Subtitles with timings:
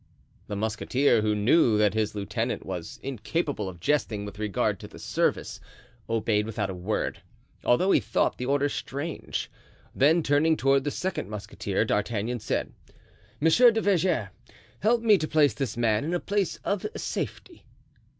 [0.47, 4.97] The musketeer, who knew that his lieutenant was incapable of jesting with regard to the
[4.97, 5.59] service,
[6.09, 7.21] obeyed without a word,
[7.63, 9.51] although he thought the order strange.
[9.93, 12.73] Then turning toward the second musketeer, D'Artagnan said:
[13.39, 14.31] "Monsieur du Verger,
[14.79, 17.67] help me to place this man in a place of safety."